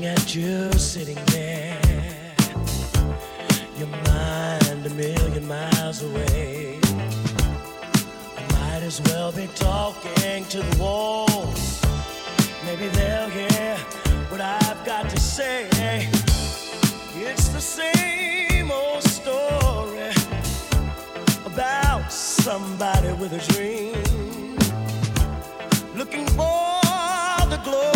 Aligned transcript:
you 0.00 0.72
sitting 0.72 1.18
there, 1.26 1.78
your 3.76 3.88
mind 3.88 4.86
a 4.86 4.90
million 4.94 5.46
miles 5.46 6.02
away. 6.02 6.78
I 8.38 8.52
might 8.52 8.82
as 8.82 9.02
well 9.02 9.32
be 9.32 9.48
talking 9.54 10.46
to 10.46 10.62
the 10.62 10.76
walls. 10.82 11.82
Maybe 12.64 12.88
they'll 12.88 13.28
hear 13.28 13.76
what 14.30 14.40
I've 14.40 14.82
got 14.86 15.10
to 15.10 15.20
say. 15.20 15.68
It's 17.14 17.48
the 17.48 17.60
same 17.60 18.70
old 18.70 19.02
story 19.02 20.12
about 21.44 22.10
somebody 22.10 23.12
with 23.12 23.32
a 23.34 23.52
dream 23.52 24.56
looking 25.94 26.26
for 26.28 26.80
the 27.50 27.60
glory 27.62 27.91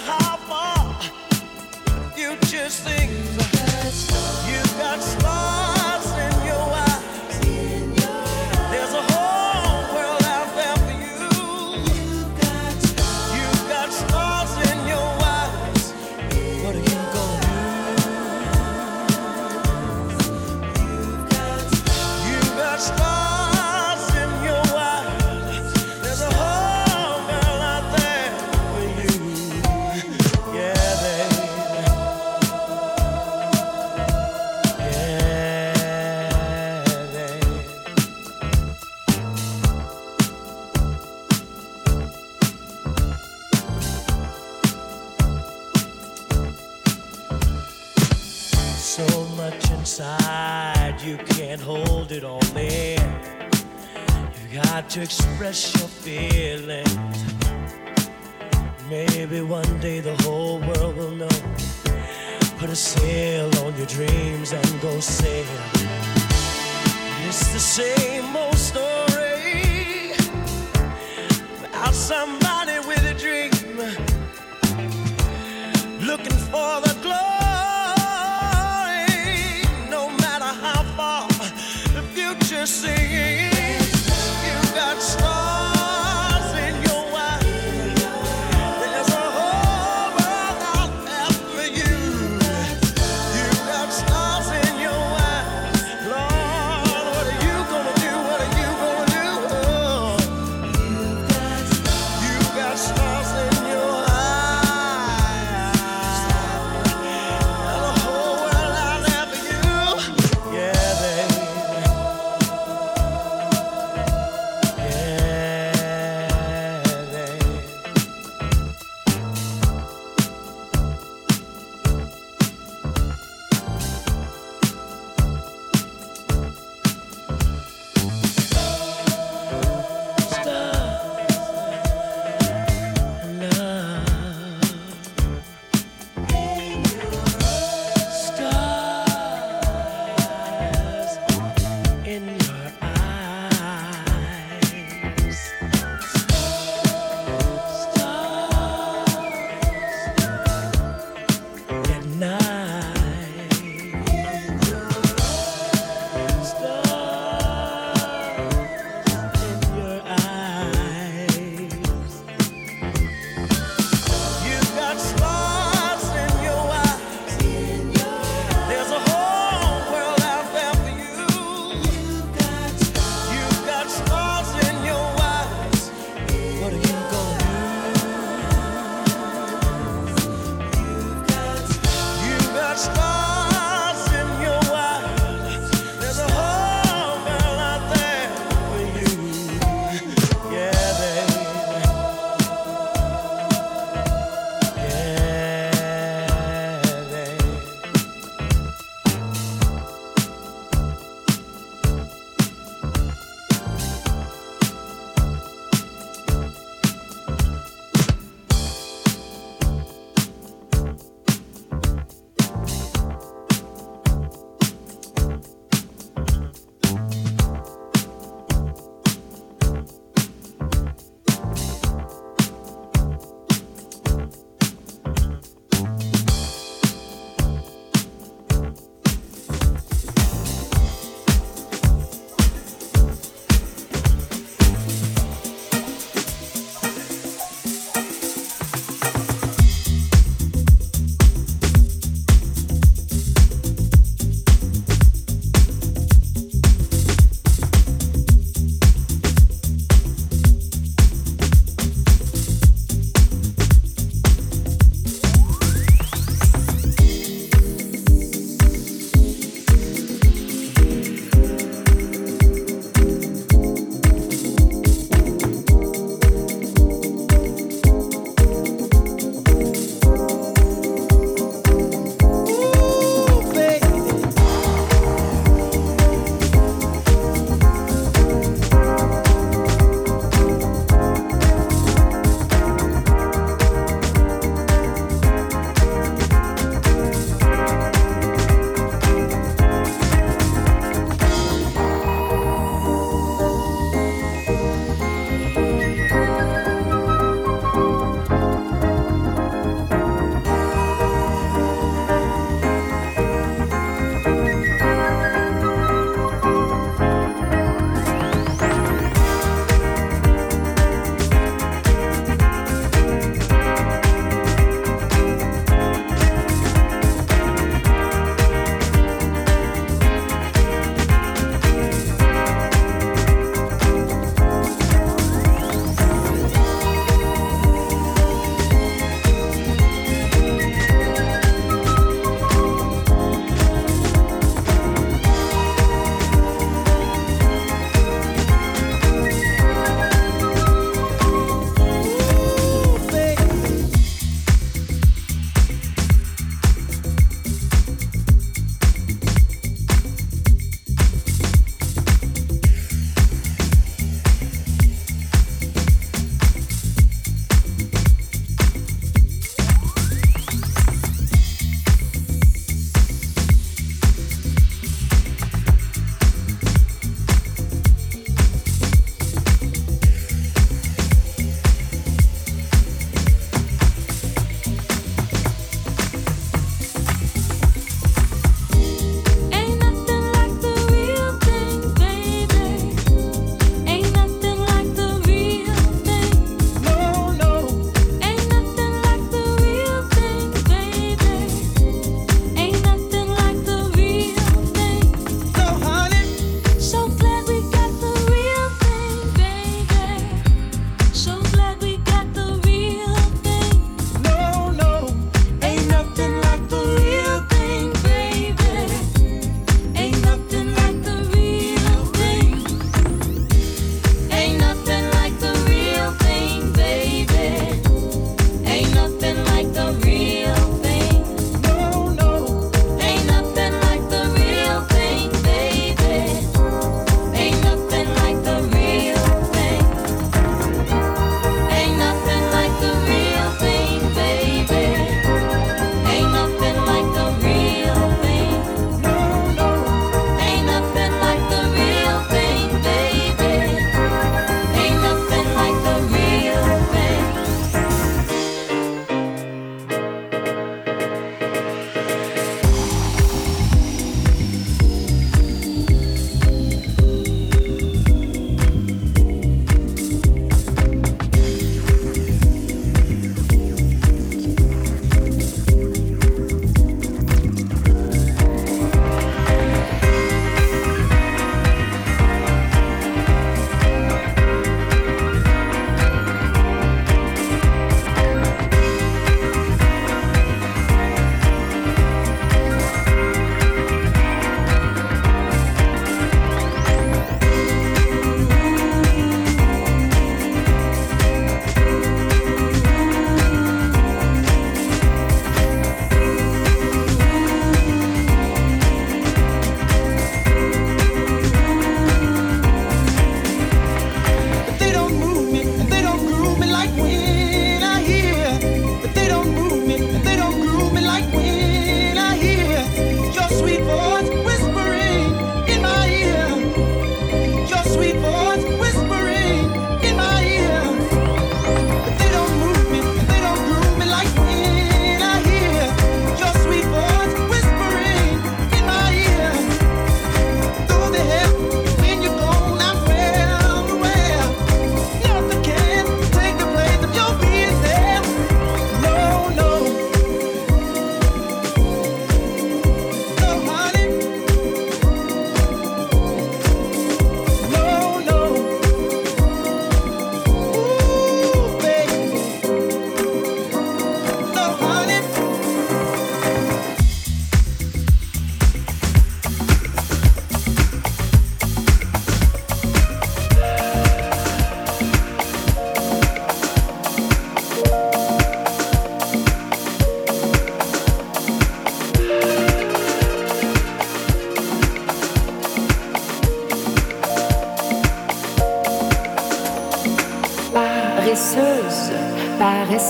how 0.00 0.36
far 0.36 1.00
you 2.16 2.36
just 2.46 2.82
things 2.82 3.36
you 4.46 4.78
got 4.78 5.00
smart. 5.00 5.75
To 54.88 55.02
express 55.02 55.74
your 55.76 55.88
feelings. 55.88 57.24
Maybe 58.88 59.40
one 59.40 59.80
day 59.80 60.00
the 60.00 60.14
whole 60.22 60.60
world 60.60 60.96
will 60.96 61.10
know. 61.10 61.28
Put 62.58 62.70
a 62.70 62.76
sail 62.76 63.50
on 63.64 63.76
your 63.76 63.86
dreams 63.86 64.52
and 64.52 64.80
go 64.80 65.00
sail. 65.00 65.44
It's 67.26 67.52
the 67.52 67.58
same 67.58 68.36
old 68.36 68.56
story 68.56 70.12
about 71.64 71.94
somebody 71.94 72.78
with 72.86 73.04
a 73.04 73.14
dream 73.14 73.50
looking 76.06 76.38
for 76.52 76.80
the 76.80 76.94
glory. 77.02 77.26
No 79.90 80.10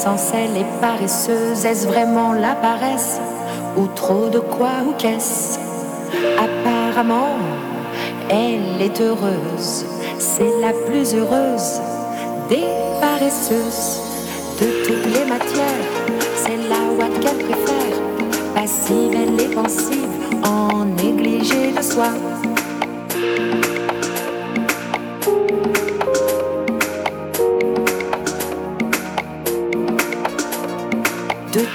Paraissance, 0.07 0.33
elle 0.35 0.57
est 0.57 0.81
paresseuse, 0.81 1.65
est-ce 1.65 1.89
vraiment 1.89 2.33
la 2.33 2.55
paresse 2.55 3.19
Ou 3.77 3.89
trop 3.89 4.29
de 4.29 4.39
quoi 4.39 4.71
ou 4.87 4.93
qu'est-ce? 4.97 5.59
Apparemment, 6.39 7.35
elle 8.31 8.81
est 8.81 9.01
heureuse, 9.01 9.85
c'est 10.19 10.61
la 10.61 10.73
plus 10.87 11.13
heureuse 11.13 11.81
des 12.49 12.67
paresseuses 13.01 14.01
de 14.61 14.67
toutes 14.87 15.13
les 15.13 15.25
matières. 15.25 15.87
C'est 16.37 16.57
la 16.69 16.83
ouate 16.97 17.19
qu'elle 17.21 17.45
préfère, 17.45 17.99
passive, 18.55 19.13
elle 19.13 19.41
est 19.41 19.55
pensive, 19.55 20.07
en 20.45 20.85
négligé 20.85 21.73
de 21.73 21.83
soi. 21.83 22.11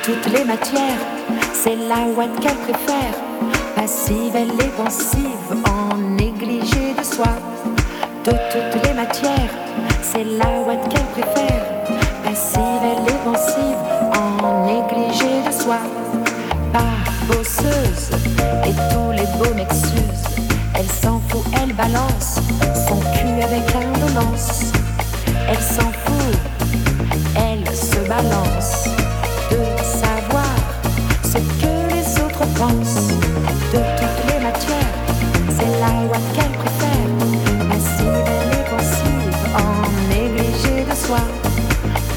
Toutes 0.04 0.34
les 0.34 0.44
matières, 0.44 1.00
c'est 1.54 1.76
la 1.76 2.08
ouate 2.16 2.40
qu'elle 2.40 2.58
préfère, 2.58 3.14
passive, 3.76 4.36
elle 4.36 4.66
est 4.66 4.76
pensive, 4.76 5.22
en 5.66 5.96
négligé 5.96 6.94
de 6.98 7.04
soi. 7.04 7.28
De 8.26 8.32
toutes 8.32 8.84
les 8.84 8.94
matières, 8.94 9.52
c'est 10.02 10.24
la 10.24 10.50
ouate 10.66 10.90
qu'elle 10.90 11.06
préfère, 11.14 11.64
passive, 12.24 12.82
elle 12.84 13.14
est 13.14 13.24
pensive, 13.24 13.78
en 14.18 14.66
négligé 14.66 15.44
de 15.48 15.52
soi. 15.52 15.78
Pas 16.74 16.98
bosseuse, 17.28 18.10
et 18.66 18.74
tous 18.92 19.12
les 19.12 19.28
beaux 19.38 19.54
m'excusent. 19.56 20.36
Elle 20.74 20.90
s'en 20.90 21.22
fout, 21.28 21.46
elle 21.62 21.74
balance 21.74 22.40
son 22.88 23.00
cul 23.00 23.42
avec 23.44 23.76
indolence. 23.76 24.72
Elle 25.48 25.58
s'en 25.58 25.92
fout, 25.92 26.38
elle 27.36 27.76
se 27.76 28.08
balance 28.08 28.81
de 32.62 33.80
toutes 33.98 34.22
les 34.28 34.40
matières. 34.40 34.94
C'est 35.50 35.72
la 35.80 35.92
ouate 36.08 36.28
qu'elle 36.36 36.52
préfère, 36.52 37.10
passive, 37.70 38.22
elle 38.28 38.60
est 38.60 38.66
pensive, 38.70 39.34
en 39.56 39.82
négligé 40.10 40.86
de 40.88 40.96
soi. 40.96 41.22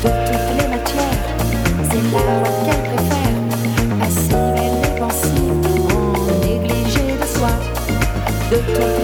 De 0.02 0.08
toutes 0.26 0.50
les 0.58 0.68
matières, 0.68 1.22
c'est 1.88 2.04
la 2.12 2.24
ouate 2.40 2.60
qu'elle 2.66 2.84
préfère, 2.92 3.38
passive, 4.00 4.36
elle 4.56 4.78
est 4.84 4.98
pensive, 4.98 5.64
en 5.94 6.46
négligé 6.46 7.06
de 7.20 7.26
soi. 7.26 7.52
De 8.50 8.56
toutes 8.56 9.03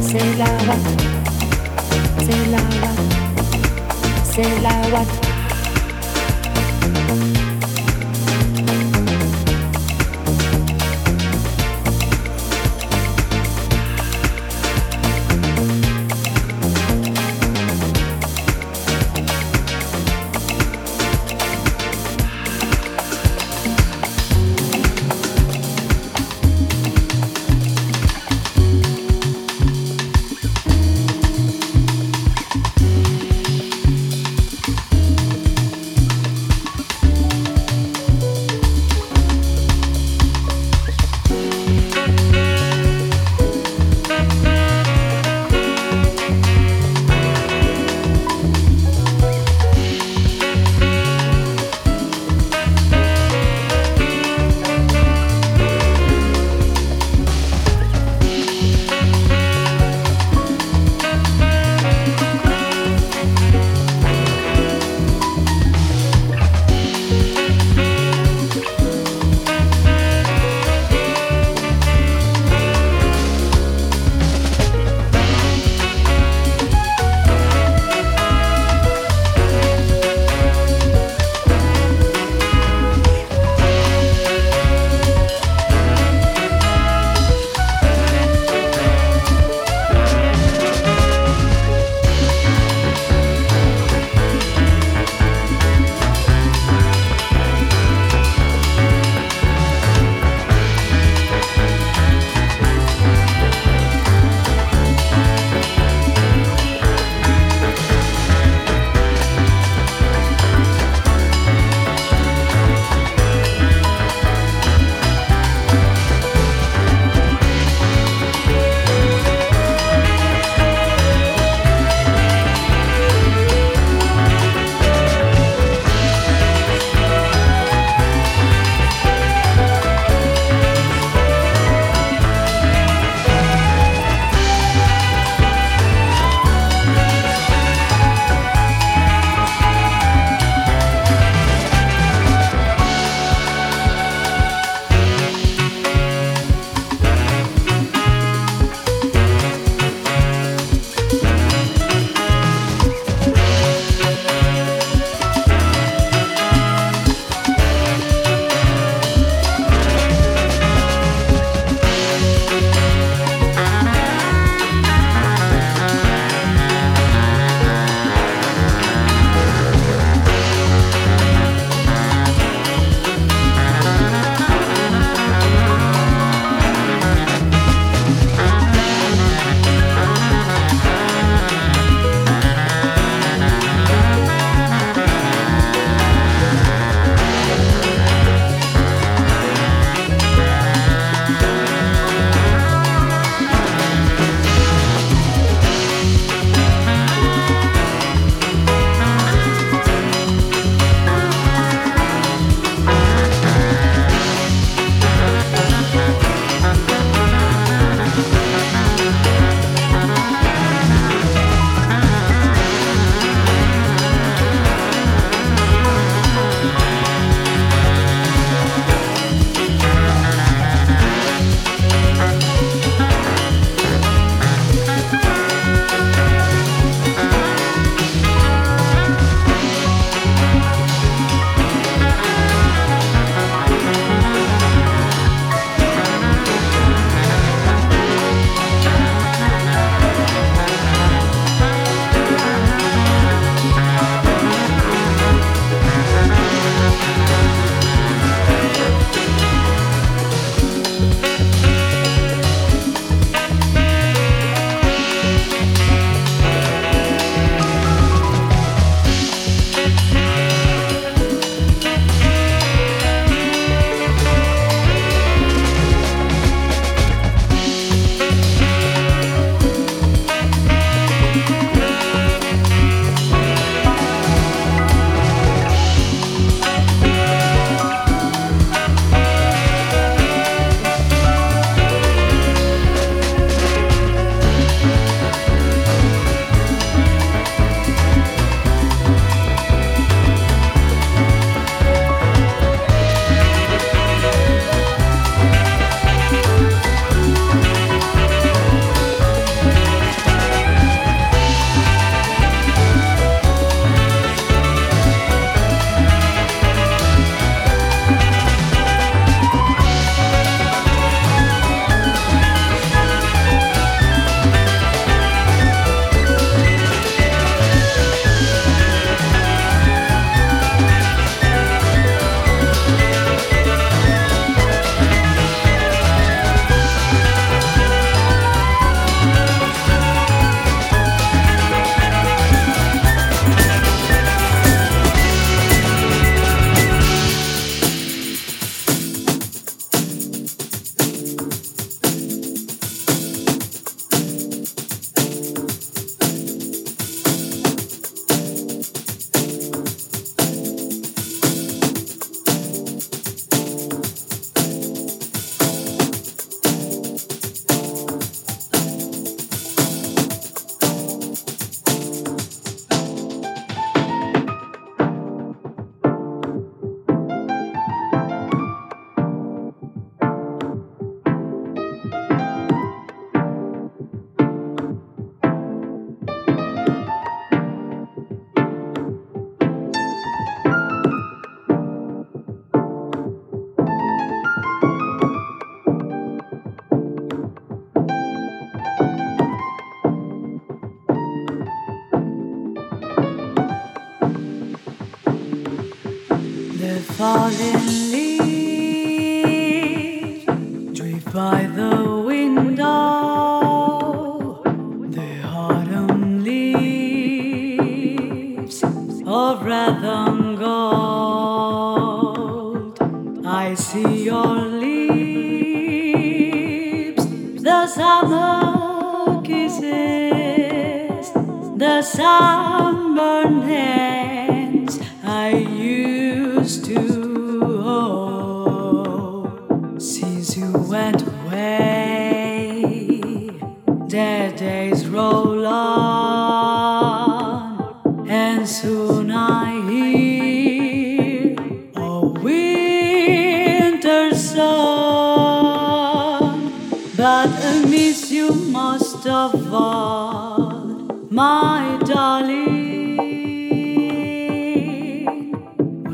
c'est 0.00 0.18
la 0.38 0.44
ouate, 0.44 1.02
c'est 2.18 2.46
la 2.50 2.58
ouate, 2.58 3.04
c'est 4.24 4.62
la 4.62 4.74
ouate, 4.90 5.25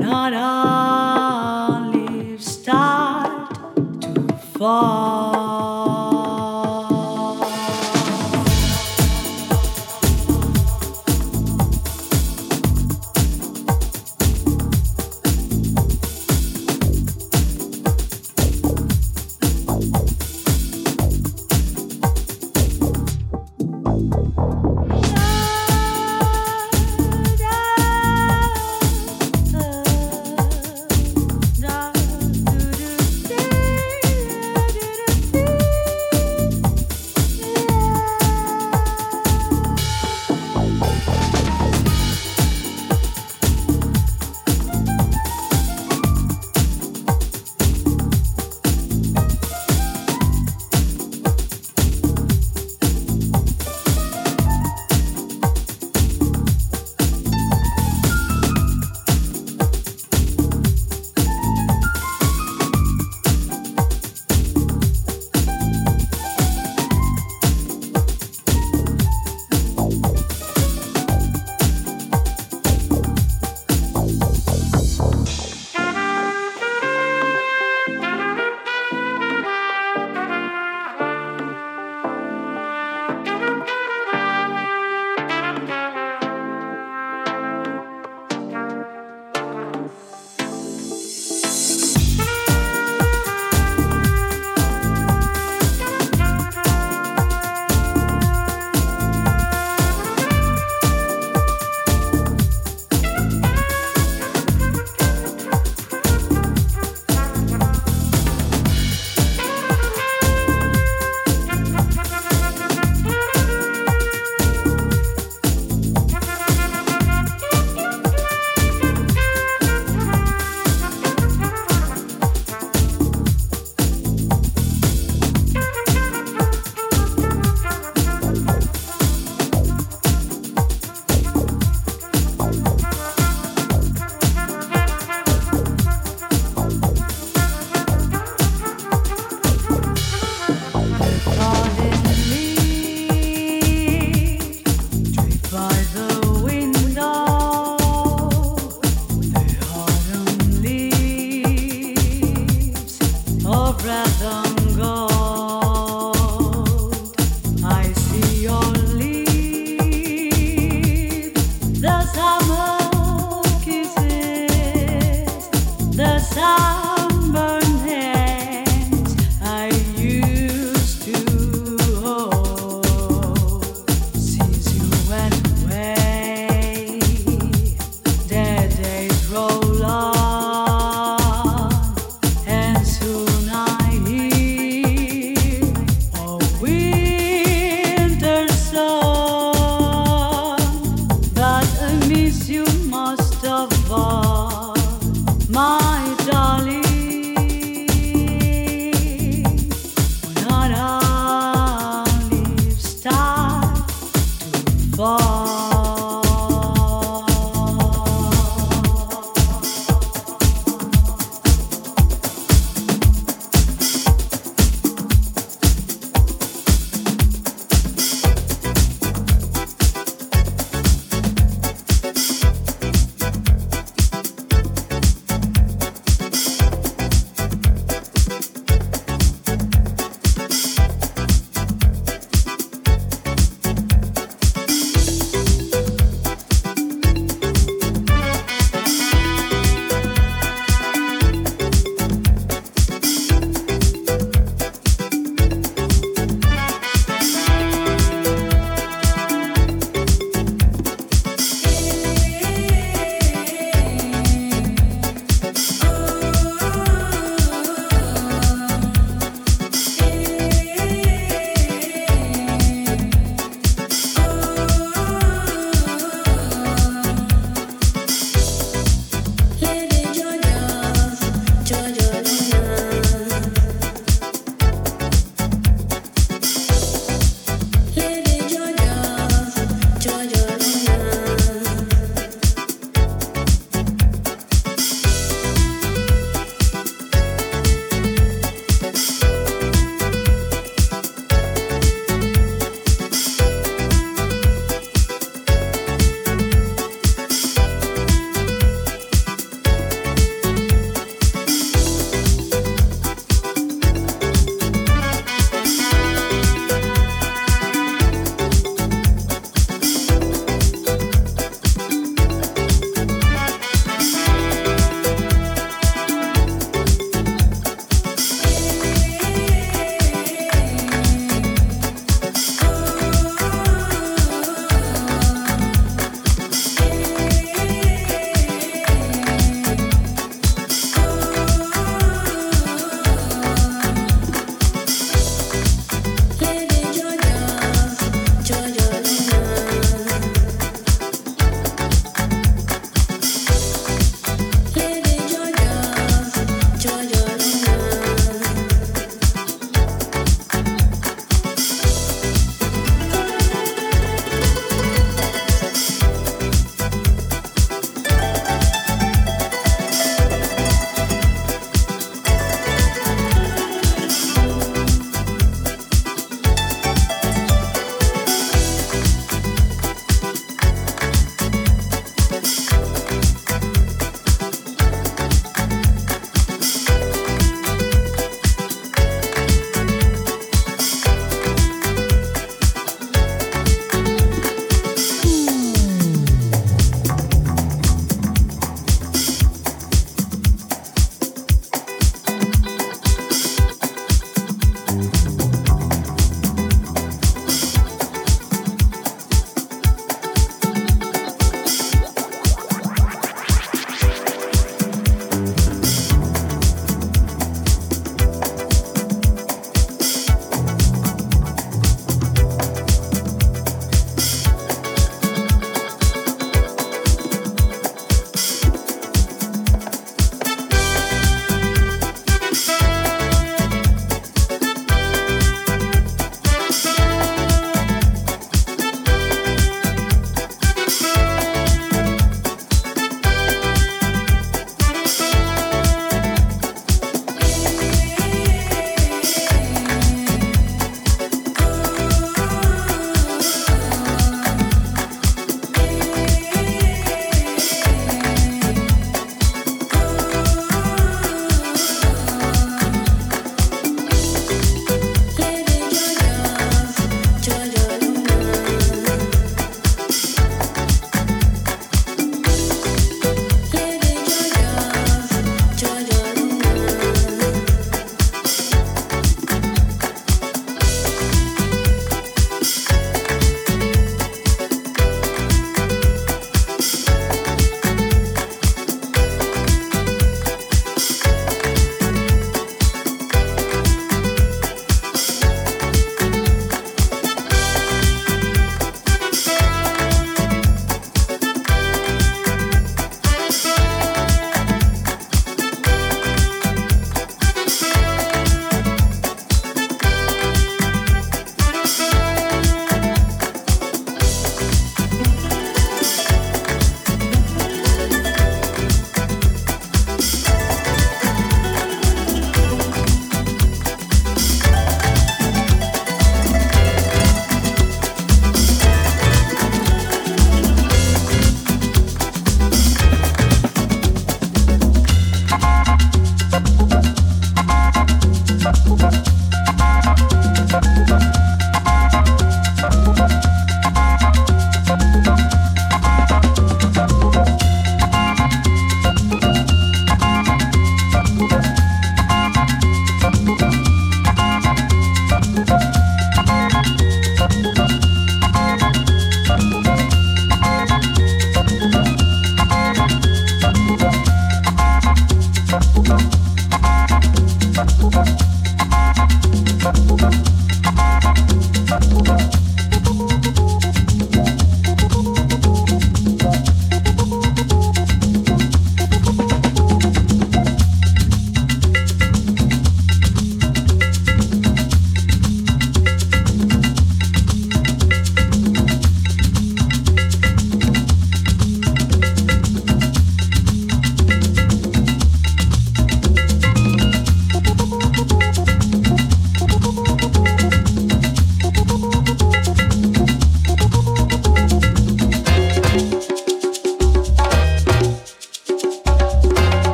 not 0.00 0.32
leaves 1.92 2.46
start 2.46 3.54
to 4.00 4.36
fall. 4.58 5.15